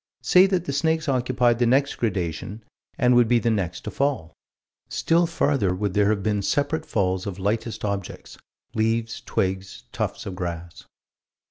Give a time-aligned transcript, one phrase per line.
[0.23, 2.63] Say that the snakes occupied the next gradation,
[2.97, 4.33] and would be the next to fall.
[4.89, 8.35] Still farther would there have been separate falls of lightest objects:
[8.73, 10.85] leaves, twigs, tufts of grass.